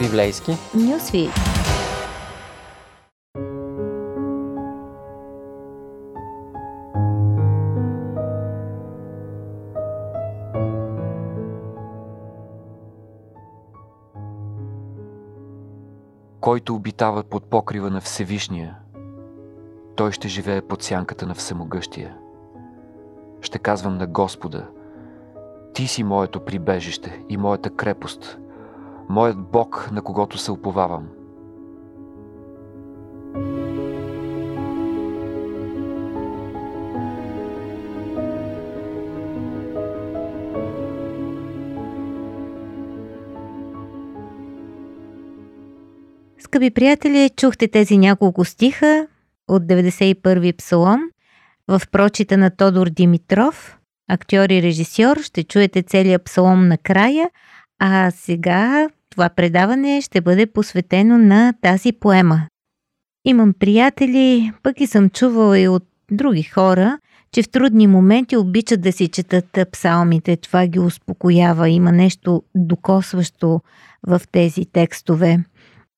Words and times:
Библейски. 0.00 0.52
Нюсвит. 0.74 1.30
Който 16.40 16.74
обитава 16.74 17.22
под 17.22 17.44
покрива 17.44 17.90
на 17.90 18.00
Всевишния, 18.00 18.76
той 19.96 20.12
ще 20.12 20.28
живее 20.28 20.62
под 20.62 20.82
сянката 20.82 21.26
на 21.26 21.34
Всемогъщия. 21.34 22.16
Ще 23.40 23.58
казвам 23.58 23.98
на 23.98 24.06
Господа, 24.06 24.66
Ти 25.74 25.86
си 25.86 26.02
моето 26.02 26.40
прибежище 26.40 27.22
и 27.28 27.36
моята 27.36 27.70
крепост, 27.70 28.38
моят 29.10 29.38
Бог, 29.38 29.88
на 29.92 30.02
когото 30.02 30.38
се 30.38 30.52
уповавам. 30.52 31.08
Скъпи 46.38 46.70
приятели, 46.70 47.30
чухте 47.36 47.68
тези 47.68 47.98
няколко 47.98 48.44
стиха 48.44 49.06
от 49.48 49.62
91-и 49.62 50.52
псалом 50.52 51.00
в 51.68 51.82
прочита 51.92 52.36
на 52.36 52.50
Тодор 52.50 52.86
Димитров, 52.86 53.78
актьор 54.08 54.48
и 54.48 54.62
режисьор. 54.62 55.16
Ще 55.16 55.44
чуете 55.44 55.82
целият 55.82 56.24
псалом 56.24 56.68
накрая, 56.68 57.30
а 57.78 58.10
сега 58.10 58.88
това 59.10 59.28
предаване 59.28 60.00
ще 60.00 60.20
бъде 60.20 60.46
посветено 60.46 61.18
на 61.18 61.54
тази 61.62 61.92
поема. 61.92 62.46
Имам 63.24 63.52
приятели, 63.52 64.52
пък 64.62 64.80
и 64.80 64.86
съм 64.86 65.10
чувала 65.10 65.58
и 65.58 65.68
от 65.68 65.84
други 66.10 66.42
хора, 66.42 66.98
че 67.32 67.42
в 67.42 67.48
трудни 67.48 67.86
моменти 67.86 68.36
обичат 68.36 68.80
да 68.80 68.92
си 68.92 69.08
четат 69.08 69.58
псалмите. 69.72 70.36
Това 70.36 70.66
ги 70.66 70.78
успокоява. 70.78 71.68
Има 71.68 71.92
нещо 71.92 72.42
докосващо 72.54 73.60
в 74.06 74.20
тези 74.32 74.64
текстове. 74.72 75.38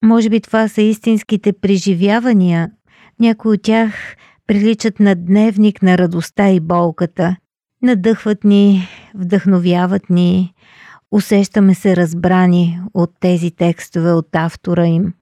Може 0.05 0.31
би 0.31 0.41
това 0.41 0.69
са 0.69 0.83
истинските 0.83 1.53
преживявания. 1.53 2.71
Някои 3.21 3.55
от 3.55 3.63
тях 3.63 4.17
приличат 4.47 5.01
на 5.01 5.15
дневник 5.15 5.83
на 5.83 5.99
радостта 5.99 6.51
и 6.51 6.61
болката. 6.61 7.37
Надъхват 7.83 8.45
ни, 8.45 8.89
вдъхновяват 9.15 10.11
ни, 10.11 10.55
усещаме 11.13 11.75
се 11.75 11.97
разбрани 11.97 12.81
от 12.95 13.11
тези 13.21 13.51
текстове, 13.51 14.13
от 14.13 14.29
автора 14.33 14.87
им. 14.87 15.13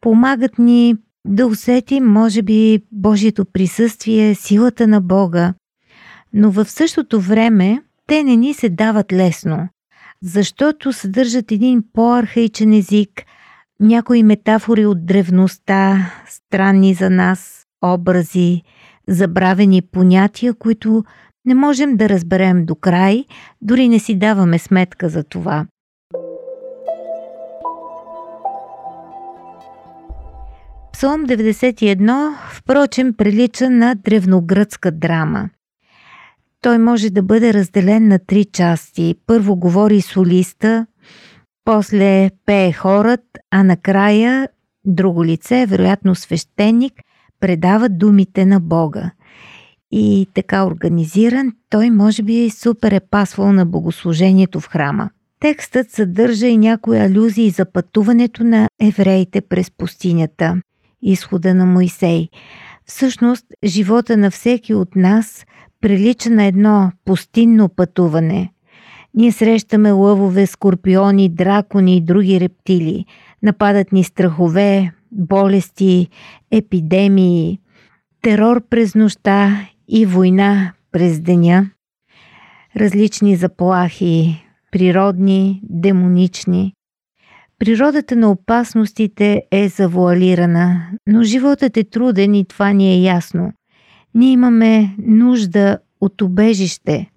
Помагат 0.00 0.58
ни 0.58 0.94
да 1.26 1.46
усетим, 1.46 2.04
може 2.04 2.42
би, 2.42 2.82
Божието 2.92 3.44
присъствие, 3.44 4.34
силата 4.34 4.86
на 4.86 5.00
Бога, 5.00 5.54
но 6.32 6.50
в 6.50 6.64
същото 6.64 7.20
време 7.20 7.82
те 8.06 8.24
не 8.24 8.36
ни 8.36 8.54
се 8.54 8.68
дават 8.68 9.12
лесно, 9.12 9.68
защото 10.22 10.92
съдържат 10.92 11.52
един 11.52 11.84
по-архаичен 11.92 12.72
език– 12.72 13.22
някои 13.80 14.22
метафори 14.22 14.86
от 14.86 15.06
древността, 15.06 16.12
странни 16.26 16.94
за 16.94 17.10
нас, 17.10 17.66
образи, 17.84 18.62
забравени 19.08 19.82
понятия, 19.82 20.54
които 20.54 21.04
не 21.46 21.54
можем 21.54 21.96
да 21.96 22.08
разберем 22.08 22.64
до 22.64 22.74
край, 22.74 23.24
дори 23.62 23.88
не 23.88 23.98
си 23.98 24.18
даваме 24.18 24.58
сметка 24.58 25.08
за 25.08 25.24
това. 25.24 25.66
Псалом 30.92 31.26
91, 31.26 32.34
впрочем, 32.50 33.14
прилича 33.14 33.70
на 33.70 33.94
древногръцка 33.94 34.90
драма. 34.90 35.48
Той 36.60 36.78
може 36.78 37.10
да 37.10 37.22
бъде 37.22 37.54
разделен 37.54 38.08
на 38.08 38.18
три 38.18 38.44
части. 38.44 39.14
Първо 39.26 39.56
говори 39.56 40.00
солиста, 40.00 40.86
после 41.64 42.30
пее 42.46 42.72
хорът, 42.72 43.24
а 43.50 43.62
накрая 43.62 44.48
друго 44.84 45.24
лице, 45.24 45.66
вероятно 45.66 46.14
свещеник, 46.14 46.92
предава 47.40 47.88
думите 47.88 48.46
на 48.46 48.60
Бога. 48.60 49.10
И 49.92 50.28
така 50.34 50.64
организиран, 50.64 51.52
той 51.70 51.90
може 51.90 52.22
би 52.22 52.44
е 52.44 52.50
супер 52.50 52.92
е 52.92 53.00
пасвал 53.00 53.52
на 53.52 53.66
богослужението 53.66 54.60
в 54.60 54.68
храма. 54.68 55.10
Текстът 55.40 55.90
съдържа 55.90 56.46
и 56.46 56.56
някои 56.56 56.98
алюзии 56.98 57.50
за 57.50 57.64
пътуването 57.72 58.44
на 58.44 58.68
евреите 58.80 59.40
през 59.40 59.70
пустинята, 59.70 60.60
изхода 61.02 61.54
на 61.54 61.66
Моисей. 61.66 62.28
Всъщност, 62.84 63.46
живота 63.64 64.16
на 64.16 64.30
всеки 64.30 64.74
от 64.74 64.96
нас 64.96 65.44
прилича 65.80 66.30
на 66.30 66.44
едно 66.44 66.92
пустинно 67.04 67.68
пътуване– 67.68 68.50
ние 69.16 69.32
срещаме 69.32 69.90
лъвове, 69.90 70.46
скорпиони, 70.46 71.28
дракони 71.28 71.96
и 71.96 72.00
други 72.00 72.40
рептили. 72.40 73.04
Нападат 73.42 73.92
ни 73.92 74.04
страхове, 74.04 74.92
болести, 75.12 76.08
епидемии, 76.50 77.58
терор 78.22 78.62
през 78.70 78.94
нощта 78.94 79.68
и 79.88 80.06
война 80.06 80.72
през 80.92 81.20
деня. 81.20 81.70
Различни 82.76 83.36
заплахи, 83.36 84.44
природни, 84.72 85.60
демонични. 85.62 86.72
Природата 87.58 88.16
на 88.16 88.30
опасностите 88.30 89.42
е 89.50 89.68
завуалирана, 89.68 90.86
но 91.06 91.22
животът 91.22 91.76
е 91.76 91.84
труден 91.84 92.34
и 92.34 92.44
това 92.44 92.72
ни 92.72 92.92
е 92.92 93.02
ясно. 93.02 93.52
Ние 94.14 94.32
имаме 94.32 94.94
нужда 94.98 95.78
от 96.00 96.22
убежище– 96.22 97.10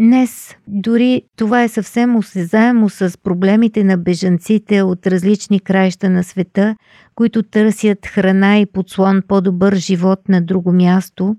Днес 0.00 0.56
дори 0.68 1.22
това 1.36 1.62
е 1.62 1.68
съвсем 1.68 2.16
осезаемо 2.16 2.88
с 2.88 3.18
проблемите 3.22 3.84
на 3.84 3.96
бежанците 3.96 4.82
от 4.82 5.06
различни 5.06 5.60
краища 5.60 6.10
на 6.10 6.24
света, 6.24 6.76
които 7.14 7.42
търсят 7.42 8.06
храна 8.06 8.58
и 8.58 8.66
подслон 8.66 9.22
по-добър 9.28 9.74
живот 9.74 10.28
на 10.28 10.42
друго 10.42 10.72
място. 10.72 11.36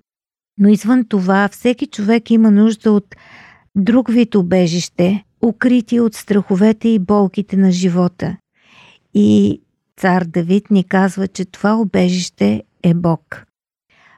Но 0.60 0.70
извън 0.70 1.06
това, 1.06 1.48
всеки 1.52 1.88
човек 1.88 2.32
има 2.32 2.52
нужда 2.52 2.92
от 2.92 3.16
друг 3.76 4.12
вид 4.12 4.36
убежище, 4.36 5.24
укрити 5.42 6.00
от 6.00 6.16
страховете 6.16 6.90
и 6.90 7.00
болките 7.00 7.58
на 7.58 7.72
живота. 7.72 8.38
И 9.14 9.62
цар 9.98 10.24
Давид 10.24 10.72
ни 10.72 10.84
казва, 10.84 11.28
че 11.28 11.46
това 11.46 11.76
убежище 11.76 12.64
е 12.84 12.94
Бог. 12.94 13.46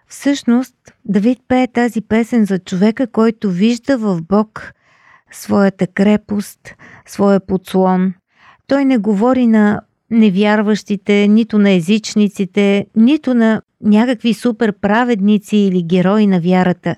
Всъщност, 0.07 0.75
Давид 1.05 1.39
пее 1.47 1.67
тази 1.67 2.01
песен 2.01 2.45
за 2.45 2.59
човека, 2.59 3.07
който 3.07 3.51
вижда 3.51 3.97
в 3.97 4.21
Бог 4.21 4.73
своята 5.31 5.87
крепост, 5.87 6.75
своя 7.05 7.39
подслон. 7.39 8.13
Той 8.67 8.85
не 8.85 8.97
говори 8.97 9.47
на 9.47 9.81
невярващите, 10.09 11.27
нито 11.27 11.59
на 11.59 11.71
езичниците, 11.71 12.85
нито 12.95 13.33
на 13.33 13.61
някакви 13.83 14.33
супер 14.33 14.73
праведници 14.73 15.57
или 15.57 15.83
герои 15.83 16.27
на 16.27 16.39
вярата. 16.39 16.95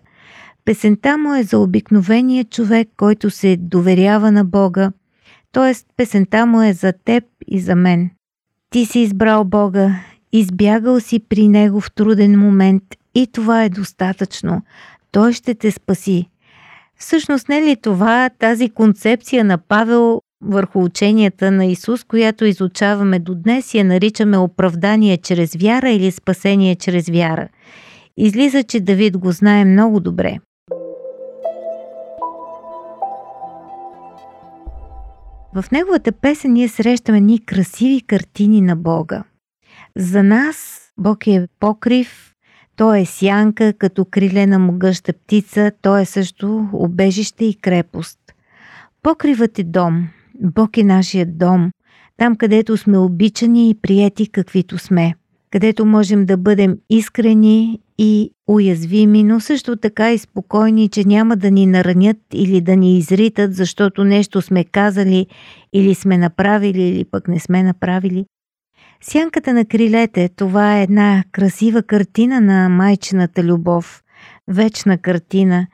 Песента 0.65 1.17
му 1.17 1.35
е 1.35 1.43
за 1.43 1.59
обикновения 1.59 2.43
човек, 2.43 2.89
който 2.97 3.29
се 3.29 3.57
доверява 3.57 4.31
на 4.31 4.45
Бога, 4.45 4.91
т.е. 5.51 5.73
песента 5.97 6.45
му 6.45 6.61
е 6.61 6.73
за 6.73 6.93
теб 7.05 7.23
и 7.47 7.59
за 7.59 7.75
мен. 7.75 8.09
Ти 8.69 8.85
си 8.85 8.99
избрал 8.99 9.43
Бога, 9.43 9.99
избягал 10.31 10.99
си 10.99 11.19
при 11.29 11.47
Него 11.47 11.81
в 11.81 11.91
труден 11.91 12.39
момент 12.39 12.83
и 13.15 13.27
това 13.27 13.63
е 13.63 13.69
достатъчно. 13.69 14.61
Той 15.11 15.33
ще 15.33 15.55
те 15.55 15.71
спаси. 15.71 16.29
Всъщност 16.99 17.49
не 17.49 17.61
ли 17.61 17.75
това 17.75 18.29
тази 18.39 18.69
концепция 18.69 19.43
на 19.43 19.57
Павел 19.57 20.21
върху 20.45 20.83
ученията 20.83 21.51
на 21.51 21.65
Исус, 21.65 22.03
която 22.03 22.45
изучаваме 22.45 23.19
до 23.19 23.35
днес, 23.35 23.73
я 23.73 23.85
наричаме 23.85 24.37
оправдание 24.37 25.17
чрез 25.17 25.55
вяра 25.55 25.89
или 25.89 26.11
спасение 26.11 26.75
чрез 26.75 27.09
вяра. 27.09 27.47
Излиза, 28.17 28.63
че 28.63 28.79
Давид 28.79 29.17
го 29.17 29.31
знае 29.31 29.65
много 29.65 29.99
добре. 29.99 30.39
В 35.55 35.65
неговата 35.71 36.11
песен 36.11 36.53
ние 36.53 36.67
срещаме 36.67 37.19
ни 37.19 37.45
красиви 37.45 38.01
картини 38.01 38.61
на 38.61 38.75
Бога. 38.75 39.23
За 39.95 40.23
нас 40.23 40.79
Бог 40.97 41.27
е 41.27 41.47
покрив, 41.59 42.33
той 42.75 42.99
е 42.99 43.05
сянка, 43.05 43.73
като 43.73 44.05
крилена 44.05 44.59
могъща 44.59 45.13
птица, 45.13 45.71
той 45.81 46.01
е 46.01 46.05
също 46.05 46.69
обежище 46.73 47.45
и 47.45 47.55
крепост. 47.55 48.19
Покривът 49.03 49.59
е 49.59 49.63
дом, 49.63 50.07
Бог 50.43 50.77
е 50.77 50.83
нашият 50.83 51.37
дом, 51.37 51.71
там 52.17 52.35
където 52.35 52.77
сме 52.77 52.97
обичани 52.97 53.69
и 53.69 53.75
прияти 53.81 54.27
каквито 54.27 54.77
сме, 54.77 55.15
където 55.51 55.85
можем 55.85 56.25
да 56.25 56.37
бъдем 56.37 56.77
искрени 56.89 57.79
и 57.97 58.31
уязвими, 58.47 59.23
но 59.23 59.39
също 59.39 59.75
така 59.75 60.11
и 60.11 60.17
спокойни, 60.17 60.89
че 60.89 61.03
няма 61.03 61.37
да 61.37 61.51
ни 61.51 61.65
наранят 61.65 62.17
или 62.33 62.61
да 62.61 62.75
ни 62.75 62.97
изритат, 62.97 63.55
защото 63.55 64.03
нещо 64.03 64.41
сме 64.41 64.63
казали 64.63 65.27
или 65.73 65.95
сме 65.95 66.17
направили 66.17 66.81
или 66.81 67.05
пък 67.05 67.27
не 67.27 67.39
сме 67.39 67.63
направили. 67.63 68.25
Сянката 69.01 69.53
на 69.53 69.65
крилете– 69.65 70.29
това 70.35 70.79
е 70.79 70.83
една 70.83 71.23
красива 71.31 71.83
картина 71.83 72.41
на 72.41 72.69
майчината 72.69 73.43
любов, 73.43 74.03
вечна 74.47 74.97
картина, 74.97 75.67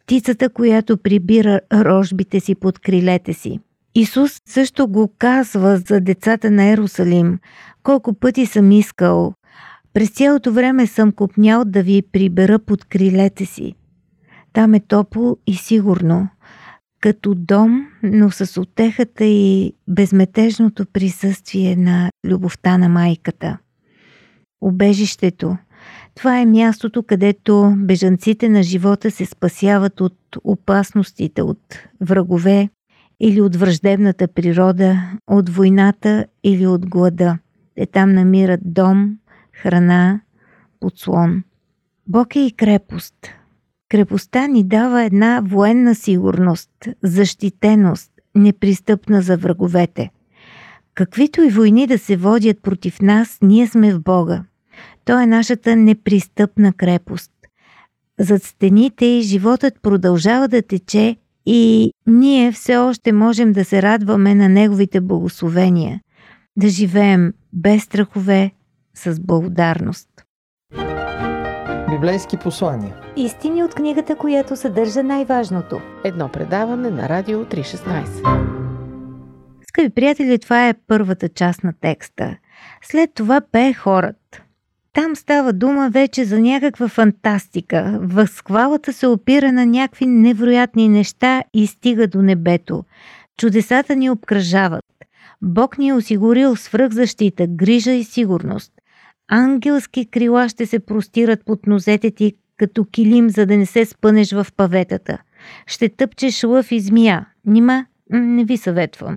птицата, 0.00 0.48
която 0.48 0.96
прибира 0.96 1.60
рожбите 1.72 2.40
си 2.40 2.54
под 2.54 2.78
крилете 2.78 3.32
си. 3.32 3.60
Исус 4.00 4.40
също 4.48 4.88
го 4.88 5.12
казва 5.18 5.76
за 5.76 6.00
децата 6.00 6.50
на 6.50 6.64
Ерусалим. 6.64 7.38
Колко 7.82 8.14
пъти 8.14 8.46
съм 8.46 8.72
искал, 8.72 9.34
през 9.92 10.10
цялото 10.10 10.52
време 10.52 10.86
съм 10.86 11.12
купнял 11.12 11.64
да 11.64 11.82
ви 11.82 12.02
прибера 12.12 12.58
под 12.58 12.84
крилете 12.84 13.46
си. 13.46 13.74
Там 14.52 14.74
е 14.74 14.80
топло 14.80 15.36
и 15.46 15.54
сигурно, 15.54 16.28
като 17.00 17.34
дом, 17.34 17.86
но 18.02 18.30
с 18.30 18.60
отехата 18.60 19.24
и 19.24 19.72
безметежното 19.88 20.86
присъствие 20.86 21.76
на 21.76 22.10
любовта 22.26 22.78
на 22.78 22.88
майката. 22.88 23.58
Обежището– 24.60 25.56
това 26.14 26.40
е 26.40 26.46
мястото, 26.46 27.02
където 27.02 27.74
бежанците 27.76 28.48
на 28.48 28.62
живота 28.62 29.10
се 29.10 29.26
спасяват 29.26 30.00
от 30.00 30.16
опасностите, 30.44 31.42
от 31.42 31.78
врагове 32.00 32.68
или 33.20 33.40
от 33.40 33.56
враждебната 33.56 34.28
природа, 34.28 35.02
от 35.26 35.48
войната 35.48 36.26
или 36.44 36.66
от 36.66 36.86
глада. 36.86 37.38
Те 37.74 37.86
там 37.86 38.12
намират 38.12 38.60
дом, 38.64 39.16
храна, 39.52 40.20
подслон. 40.80 41.42
Бог 42.06 42.36
е 42.36 42.40
и 42.40 42.52
крепост. 42.52 43.14
Крепостта 43.88 44.46
ни 44.46 44.64
дава 44.64 45.04
една 45.04 45.42
военна 45.44 45.94
сигурност, 45.94 46.70
защитеност, 47.02 48.10
непристъпна 48.34 49.22
за 49.22 49.36
враговете. 49.36 50.10
Каквито 50.94 51.42
и 51.42 51.50
войни 51.50 51.86
да 51.86 51.98
се 51.98 52.16
водят 52.16 52.62
против 52.62 53.00
нас, 53.00 53.38
ние 53.42 53.66
сме 53.66 53.94
в 53.94 54.00
Бога. 54.00 54.44
Той 55.04 55.22
е 55.22 55.26
нашата 55.26 55.76
непристъпна 55.76 56.72
крепост. 56.72 57.32
Зад 58.18 58.42
стените 58.42 59.06
и 59.06 59.22
животът 59.22 59.82
продължава 59.82 60.48
да 60.48 60.62
тече 60.62 61.16
и 61.52 61.92
ние 62.06 62.52
все 62.52 62.76
още 62.76 63.12
можем 63.12 63.52
да 63.52 63.64
се 63.64 63.82
радваме 63.82 64.34
на 64.34 64.48
Неговите 64.48 65.00
благословения, 65.00 66.00
да 66.56 66.68
живеем 66.68 67.32
без 67.52 67.82
страхове, 67.82 68.50
с 68.94 69.20
благодарност. 69.20 70.08
Библейски 71.90 72.36
послания. 72.36 72.96
Истини 73.16 73.64
от 73.64 73.74
книгата, 73.74 74.16
която 74.16 74.56
съдържа 74.56 75.02
най-важното. 75.02 75.80
Едно 76.04 76.28
предаване 76.28 76.90
на 76.90 77.08
Радио 77.08 77.44
316. 77.44 78.06
Скъпи 79.68 79.90
приятели, 79.90 80.38
това 80.38 80.68
е 80.68 80.74
първата 80.86 81.28
част 81.28 81.64
на 81.64 81.72
текста. 81.80 82.36
След 82.82 83.14
това 83.14 83.40
пее 83.52 83.72
хорът. 83.72 84.42
Там 84.92 85.16
става 85.16 85.52
дума 85.52 85.90
вече 85.90 86.24
за 86.24 86.40
някаква 86.40 86.88
фантастика. 86.88 87.98
Възхвалата 88.02 88.92
се 88.92 89.06
опира 89.06 89.52
на 89.52 89.66
някакви 89.66 90.06
невероятни 90.06 90.88
неща 90.88 91.42
и 91.54 91.66
стига 91.66 92.06
до 92.06 92.22
небето. 92.22 92.84
Чудесата 93.38 93.96
ни 93.96 94.10
обкръжават. 94.10 94.84
Бог 95.42 95.78
ни 95.78 95.88
е 95.88 95.94
осигурил 95.94 96.56
свръхзащита, 96.56 97.46
грижа 97.46 97.92
и 97.92 98.04
сигурност. 98.04 98.72
Ангелски 99.28 100.10
крила 100.10 100.48
ще 100.48 100.66
се 100.66 100.78
простират 100.80 101.44
под 101.44 101.66
нозете 101.66 102.10
ти 102.10 102.32
като 102.56 102.84
килим, 102.84 103.30
за 103.30 103.46
да 103.46 103.56
не 103.56 103.66
се 103.66 103.84
спънеш 103.84 104.32
в 104.32 104.46
паветата. 104.56 105.18
Ще 105.66 105.88
тъпчеш 105.88 106.44
лъв 106.44 106.72
и 106.72 106.80
змия. 106.80 107.26
Нима 107.46 107.84
не 108.10 108.44
ви 108.44 108.56
съветвам. 108.56 109.16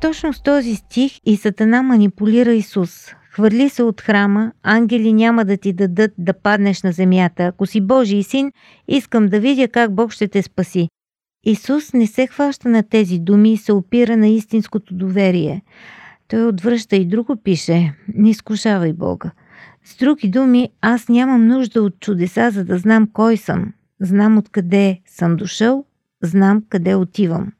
Точно 0.00 0.32
с 0.32 0.42
този 0.42 0.76
стих 0.76 1.12
и 1.24 1.36
Сатана 1.36 1.82
манипулира 1.82 2.52
Исус. 2.52 3.14
Хвърли 3.30 3.68
се 3.68 3.82
от 3.82 4.00
храма, 4.00 4.52
ангели 4.62 5.12
няма 5.12 5.44
да 5.44 5.56
ти 5.56 5.72
дадат 5.72 6.12
да 6.18 6.32
паднеш 6.32 6.82
на 6.82 6.92
земята. 6.92 7.44
Ако 7.44 7.66
си 7.66 7.80
Божий 7.80 8.22
син, 8.22 8.52
искам 8.88 9.26
да 9.26 9.40
видя 9.40 9.68
как 9.68 9.94
Бог 9.94 10.12
ще 10.12 10.28
те 10.28 10.42
спаси. 10.42 10.88
Исус 11.44 11.92
не 11.92 12.06
се 12.06 12.26
хваща 12.26 12.68
на 12.68 12.82
тези 12.82 13.18
думи 13.18 13.52
и 13.52 13.56
се 13.56 13.72
опира 13.72 14.16
на 14.16 14.28
истинското 14.28 14.94
доверие. 14.94 15.62
Той 16.28 16.46
отвръща 16.46 16.96
и 16.96 17.06
друго 17.06 17.36
пише 17.36 17.94
«Не 18.14 18.30
изкушавай 18.30 18.92
Бога». 18.92 19.30
С 19.84 19.96
други 19.96 20.28
думи, 20.28 20.68
аз 20.80 21.08
нямам 21.08 21.46
нужда 21.46 21.82
от 21.82 22.00
чудеса, 22.00 22.50
за 22.50 22.64
да 22.64 22.78
знам 22.78 23.08
кой 23.12 23.36
съм. 23.36 23.72
Знам 24.00 24.38
откъде 24.38 25.00
съм 25.06 25.36
дошъл, 25.36 25.84
знам 26.22 26.62
къде 26.68 26.94
отивам. 26.94 27.52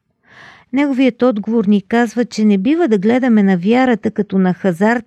Неговият 0.72 1.22
отговор 1.22 1.64
ни 1.64 1.82
казва, 1.82 2.24
че 2.24 2.44
не 2.44 2.58
бива 2.58 2.88
да 2.88 2.98
гледаме 2.98 3.42
на 3.42 3.56
вярата 3.56 4.10
като 4.10 4.38
на 4.38 4.54
хазарт 4.54 5.06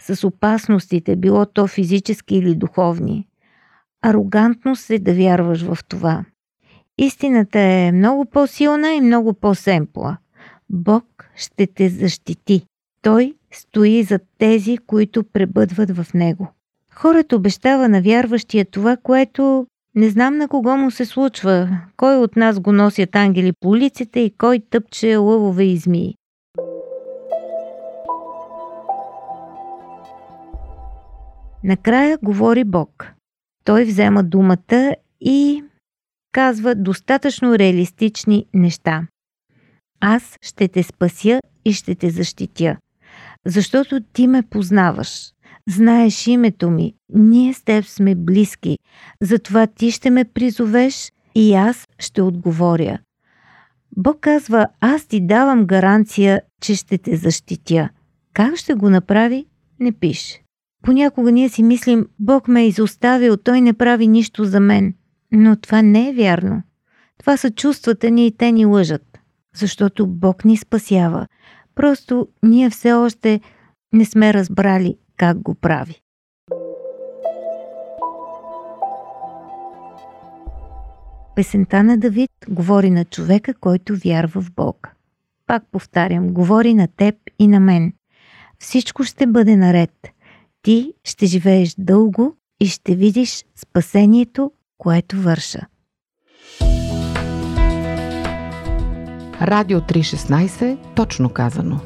с 0.00 0.26
опасностите, 0.26 1.16
било 1.16 1.46
то 1.46 1.66
физически 1.66 2.36
или 2.36 2.54
духовни. 2.54 3.26
Арогантност 4.02 4.90
е 4.90 4.98
да 4.98 5.14
вярваш 5.14 5.62
в 5.62 5.78
това. 5.88 6.24
Истината 6.98 7.58
е 7.58 7.92
много 7.92 8.24
по-силна 8.24 8.92
и 8.92 9.00
много 9.00 9.34
по-семпла. 9.34 10.16
Бог 10.70 11.04
ще 11.36 11.66
те 11.66 11.88
защити. 11.88 12.62
Той 13.02 13.34
стои 13.50 14.02
за 14.02 14.18
тези, 14.38 14.78
които 14.78 15.24
пребъдват 15.24 15.90
в 15.90 16.14
Него. 16.14 16.48
Хората 16.94 17.36
обещава 17.36 17.88
на 17.88 18.02
вярващия 18.02 18.64
това, 18.64 18.96
което 18.96 19.66
не 19.94 20.10
знам 20.10 20.36
на 20.36 20.48
кого 20.48 20.76
му 20.76 20.90
се 20.90 21.04
случва, 21.04 21.80
кой 21.96 22.16
от 22.16 22.36
нас 22.36 22.60
го 22.60 22.72
носят 22.72 23.16
ангели 23.16 23.52
по 23.60 23.68
улиците 23.68 24.20
и 24.20 24.36
кой 24.38 24.60
тъпче 24.70 25.16
лъвове 25.16 25.64
и 25.64 25.76
змии. 25.76 26.14
Накрая 31.64 32.18
говори 32.22 32.64
Бог. 32.64 33.12
Той 33.64 33.84
взема 33.84 34.24
думата 34.24 34.94
и 35.20 35.64
казва 36.32 36.74
достатъчно 36.74 37.58
реалистични 37.58 38.46
неща. 38.54 39.06
Аз 40.00 40.36
ще 40.42 40.68
те 40.68 40.82
спася 40.82 41.40
и 41.64 41.72
ще 41.72 41.94
те 41.94 42.10
защитя, 42.10 42.76
защото 43.46 44.00
ти 44.00 44.26
ме 44.26 44.42
познаваш. 44.42 45.32
Знаеш 45.68 46.26
името 46.26 46.70
ми, 46.70 46.94
ние 47.14 47.54
с 47.54 47.62
теб 47.62 47.84
сме 47.84 48.14
близки, 48.14 48.78
затова 49.20 49.66
ти 49.66 49.90
ще 49.90 50.10
ме 50.10 50.24
призовеш 50.24 51.12
и 51.34 51.54
аз 51.54 51.86
ще 51.98 52.22
отговоря. 52.22 52.98
Бог 53.96 54.20
казва, 54.20 54.66
аз 54.80 55.06
ти 55.06 55.26
давам 55.26 55.66
гаранция, 55.66 56.42
че 56.60 56.74
ще 56.74 56.98
те 56.98 57.16
защитя. 57.16 57.88
Как 58.32 58.56
ще 58.56 58.74
го 58.74 58.90
направи? 58.90 59.46
Не 59.80 59.92
пише. 59.92 60.42
Понякога 60.82 61.32
ние 61.32 61.48
си 61.48 61.62
мислим, 61.62 62.06
Бог 62.18 62.48
ме 62.48 62.62
е 62.62 62.68
изоставил, 62.68 63.36
той 63.36 63.60
не 63.60 63.72
прави 63.72 64.06
нищо 64.08 64.44
за 64.44 64.60
мен. 64.60 64.94
Но 65.32 65.56
това 65.56 65.82
не 65.82 66.08
е 66.08 66.12
вярно. 66.12 66.62
Това 67.18 67.36
са 67.36 67.50
чувствата 67.50 68.10
ни 68.10 68.26
и 68.26 68.36
те 68.36 68.52
ни 68.52 68.64
лъжат. 68.64 69.18
Защото 69.56 70.06
Бог 70.06 70.44
ни 70.44 70.56
спасява. 70.56 71.26
Просто 71.74 72.28
ние 72.42 72.70
все 72.70 72.92
още 72.92 73.40
не 73.92 74.04
сме 74.04 74.34
разбрали 74.34 74.96
как 75.20 75.42
го 75.42 75.54
прави. 75.54 76.02
Песента 81.36 81.82
на 81.82 81.98
Давид 81.98 82.30
говори 82.48 82.90
на 82.90 83.04
човека, 83.04 83.54
който 83.54 83.96
вярва 84.04 84.40
в 84.42 84.52
Бог. 84.52 84.88
Пак 85.46 85.62
повтарям, 85.72 86.28
говори 86.28 86.74
на 86.74 86.88
теб 86.96 87.14
и 87.38 87.48
на 87.48 87.60
мен. 87.60 87.92
Всичко 88.58 89.04
ще 89.04 89.26
бъде 89.26 89.56
наред. 89.56 90.08
Ти 90.62 90.92
ще 91.04 91.26
живееш 91.26 91.74
дълго 91.78 92.36
и 92.60 92.66
ще 92.66 92.94
видиш 92.94 93.44
спасението 93.56 94.52
което 94.78 95.16
върша. 95.16 95.60
Радио 99.40 99.80
316, 99.80 100.94
точно 100.94 101.28
казано. 101.28 101.80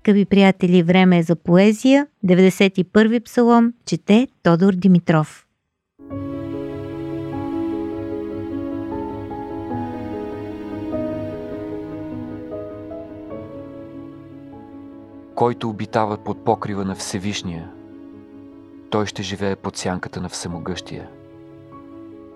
Скъпи 0.00 0.24
приятели, 0.24 0.82
време 0.82 1.18
е 1.18 1.22
за 1.22 1.36
поезия. 1.36 2.06
91-и 2.26 3.20
псалом 3.20 3.72
чете 3.86 4.28
Тодор 4.42 4.72
Димитров. 4.72 5.46
Който 15.34 15.68
обитава 15.68 16.18
под 16.24 16.44
покрива 16.44 16.84
на 16.84 16.94
Всевишния, 16.94 17.70
той 18.90 19.06
ще 19.06 19.22
живее 19.22 19.56
под 19.56 19.76
сянката 19.76 20.20
на 20.20 20.28
Всемогъщия. 20.28 21.08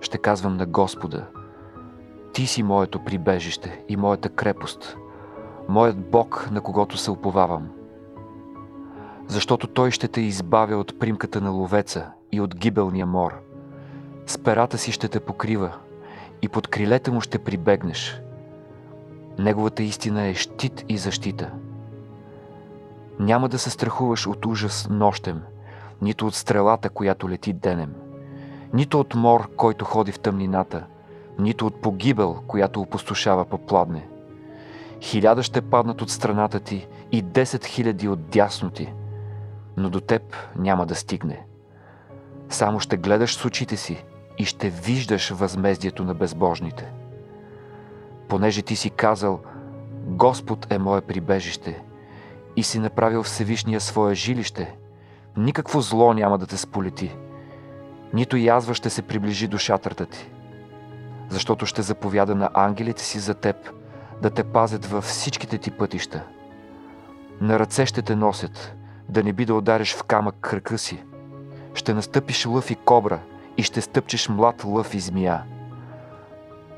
Ще 0.01 0.17
казвам 0.17 0.57
на 0.57 0.65
Господа, 0.65 1.27
Ти 2.33 2.47
си 2.47 2.63
моето 2.63 2.99
прибежище 3.05 3.79
и 3.89 3.97
моята 3.97 4.29
крепост, 4.29 4.97
моят 5.69 6.09
Бог, 6.11 6.49
на 6.51 6.61
когото 6.61 6.97
се 6.97 7.11
уповавам. 7.11 7.69
Защото 9.27 9.67
Той 9.67 9.91
ще 9.91 10.07
те 10.07 10.21
избавя 10.21 10.77
от 10.77 10.99
примката 10.99 11.41
на 11.41 11.49
ловеца 11.49 12.11
и 12.31 12.41
от 12.41 12.55
гибелния 12.55 13.05
мор. 13.05 13.33
С 14.25 14.37
перата 14.37 14.77
си 14.77 14.91
ще 14.91 15.07
те 15.07 15.19
покрива 15.19 15.71
и 16.41 16.49
под 16.49 16.67
крилете 16.67 17.11
му 17.11 17.21
ще 17.21 17.39
прибегнеш. 17.39 18.21
Неговата 19.39 19.83
истина 19.83 20.23
е 20.23 20.33
щит 20.33 20.85
и 20.89 20.97
защита. 20.97 21.51
Няма 23.19 23.49
да 23.49 23.59
се 23.59 23.69
страхуваш 23.69 24.27
от 24.27 24.45
ужас 24.45 24.87
нощем, 24.89 25.41
нито 26.01 26.27
от 26.27 26.35
стрелата, 26.35 26.89
която 26.89 27.29
лети 27.29 27.53
денем, 27.53 27.93
нито 28.73 28.99
от 28.99 29.15
мор, 29.15 29.55
който 29.55 29.85
ходи 29.85 30.11
в 30.11 30.19
тъмнината, 30.19 30.85
нито 31.39 31.67
от 31.67 31.81
погибел, 31.81 32.37
която 32.47 32.81
опустошава 32.81 33.45
по 33.45 33.57
пладне. 33.57 34.07
Хиляда 35.05 35.43
ще 35.43 35.61
паднат 35.61 36.01
от 36.01 36.09
страната 36.09 36.59
ти 36.59 36.87
и 37.11 37.23
10 37.23 37.65
хиляди 37.65 38.07
от 38.07 38.29
дясно 38.29 38.69
ти, 38.69 38.93
но 39.77 39.89
до 39.89 39.99
теб 40.01 40.35
няма 40.55 40.85
да 40.85 40.95
стигне. 40.95 41.45
Само 42.49 42.79
ще 42.79 42.97
гледаш 42.97 43.35
с 43.35 43.45
очите 43.45 43.77
си 43.77 44.05
и 44.37 44.45
ще 44.45 44.69
виждаш 44.69 45.29
възмездието 45.29 46.03
на 46.03 46.13
безбожните. 46.13 46.91
Понеже 48.27 48.61
ти 48.61 48.75
си 48.75 48.89
казал, 48.89 49.41
Господ 50.05 50.67
е 50.73 50.77
мое 50.77 51.01
прибежище 51.01 51.83
и 52.55 52.63
си 52.63 52.79
направил 52.79 53.23
Всевишния 53.23 53.81
свое 53.81 54.15
жилище, 54.15 54.75
никакво 55.37 55.81
зло 55.81 56.13
няма 56.13 56.37
да 56.37 56.47
те 56.47 56.57
сполети, 56.57 57.15
нито 58.13 58.37
язва 58.37 58.73
ще 58.73 58.89
се 58.89 59.01
приближи 59.01 59.47
до 59.47 59.57
шатрата 59.57 60.05
ти, 60.05 60.31
защото 61.29 61.65
ще 61.65 61.81
заповяда 61.81 62.35
на 62.35 62.49
ангелите 62.53 63.03
си 63.03 63.19
за 63.19 63.33
теб 63.33 63.55
да 64.21 64.29
те 64.29 64.43
пазят 64.43 64.85
във 64.85 65.03
всичките 65.03 65.57
ти 65.57 65.71
пътища. 65.71 66.23
На 67.41 67.59
ръце 67.59 67.85
ще 67.85 68.01
те 68.01 68.15
носят, 68.15 68.75
да 69.09 69.23
не 69.23 69.33
би 69.33 69.45
да 69.45 69.53
удариш 69.53 69.95
в 69.95 70.03
камък 70.03 70.35
кръка 70.41 70.77
си. 70.77 71.03
Ще 71.73 71.93
настъпиш 71.93 72.45
лъв 72.45 72.71
и 72.71 72.75
кобра 72.75 73.19
и 73.57 73.63
ще 73.63 73.81
стъпчеш 73.81 74.29
млад 74.29 74.63
лъв 74.63 74.93
и 74.93 74.99
змия. 74.99 75.43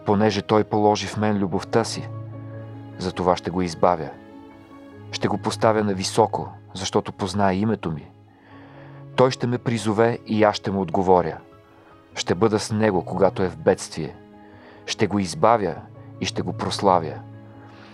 Понеже 0.06 0.41
той 0.41 0.63
положи 0.63 1.08
в 1.08 1.17
мен 1.17 1.38
любовта 1.38 1.84
си, 1.84 2.10
за 2.98 3.12
това 3.12 3.38
ще 3.38 3.50
го 3.50 3.62
избавя. 3.62 4.10
Ще 5.12 5.27
го 5.27 5.38
поставя 5.38 5.84
на 5.84 5.94
високо, 5.94 6.50
защото 6.74 7.12
познае 7.12 7.56
името 7.56 7.91
ми. 7.91 8.12
Той 9.15 9.32
ще 9.32 9.48
ме 9.48 9.58
призове 9.58 10.20
и 10.25 10.44
аз 10.44 10.56
ще 10.56 10.72
му 10.72 10.82
отговоря. 10.82 11.38
Ще 12.15 12.36
бъда 12.36 12.60
с 12.60 12.72
него, 12.72 13.06
когато 13.06 13.44
е 13.44 13.50
в 13.50 13.58
бедствие. 13.58 14.15
Ще 14.86 15.08
го 15.08 15.20
избавя 15.20 15.75
и 16.21 16.25
ще 16.25 16.41
го 16.41 16.53
прославя. 16.53 17.13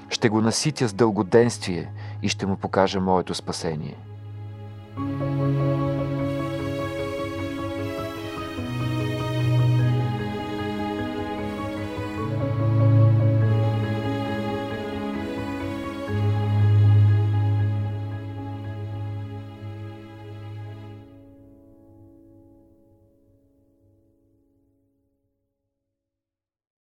Ще 0.10 0.30
го 0.30 0.42
наситя 0.42 0.88
с 0.88 0.94
дългоденствие 0.94 1.92
и 2.22 2.30
ще 2.30 2.46
му 2.46 2.56
покажа 2.56 3.00
моето 3.00 3.36
спасение. 3.36 3.98
thank 4.96 5.22
you 5.22 5.33